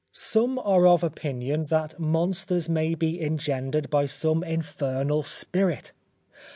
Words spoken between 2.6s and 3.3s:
may be